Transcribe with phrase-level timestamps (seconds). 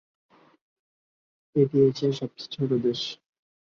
[1.55, 3.01] এটি এশিয়ার সবচেয়ে ছোট দেশ।